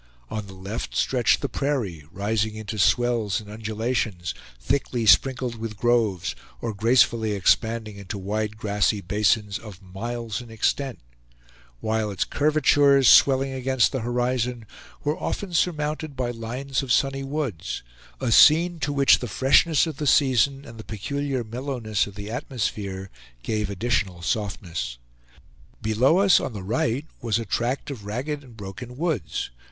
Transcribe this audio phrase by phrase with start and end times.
[0.31, 6.33] On the left stretched the prairie, rising into swells and undulations, thickly sprinkled with groves,
[6.59, 10.97] or gracefully expanding into wide grassy basins of miles in extent;
[11.81, 14.65] while its curvatures, swelling against the horizon,
[15.03, 17.83] were often surmounted by lines of sunny woods;
[18.19, 22.31] a scene to which the freshness of the season and the peculiar mellowness of the
[22.31, 23.11] atmosphere
[23.43, 24.97] gave additional softness.
[25.83, 29.51] Below us, on the right, was a tract of ragged and broken woods.